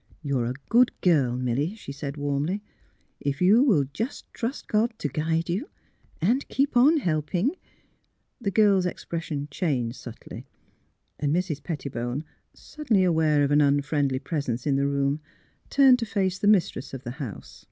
[0.00, 2.62] *' You are a good girl, Milly," she said, warmly.
[2.94, 5.70] *' If you will just trust God to guide you—
[6.20, 7.56] and keep on helping"
[8.42, 10.44] The girl's expression changed subtly,
[11.18, 11.62] and Mrs.
[11.62, 12.22] Pettibone,
[12.52, 15.20] suddenly aware of an unfriendly pres ence in the room,
[15.70, 17.64] turned to face the mistress of the house.